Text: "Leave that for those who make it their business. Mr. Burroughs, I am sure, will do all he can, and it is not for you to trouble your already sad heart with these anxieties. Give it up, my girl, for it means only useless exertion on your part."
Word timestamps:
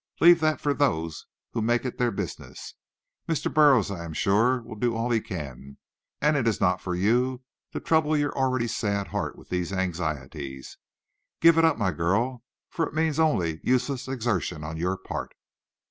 "Leave 0.19 0.39
that 0.39 0.59
for 0.59 0.73
those 0.73 1.27
who 1.51 1.61
make 1.61 1.85
it 1.85 1.99
their 1.99 2.09
business. 2.09 2.73
Mr. 3.29 3.53
Burroughs, 3.53 3.91
I 3.91 4.03
am 4.03 4.13
sure, 4.13 4.63
will 4.63 4.73
do 4.75 4.95
all 4.95 5.11
he 5.11 5.21
can, 5.21 5.77
and 6.19 6.35
it 6.35 6.47
is 6.47 6.59
not 6.59 6.81
for 6.81 6.95
you 6.95 7.43
to 7.71 7.79
trouble 7.79 8.17
your 8.17 8.35
already 8.35 8.65
sad 8.67 9.09
heart 9.09 9.37
with 9.37 9.49
these 9.49 9.71
anxieties. 9.71 10.79
Give 11.39 11.55
it 11.59 11.65
up, 11.65 11.77
my 11.77 11.91
girl, 11.91 12.43
for 12.67 12.87
it 12.87 12.95
means 12.95 13.19
only 13.19 13.59
useless 13.63 14.07
exertion 14.07 14.63
on 14.63 14.75
your 14.75 14.97
part." 14.97 15.35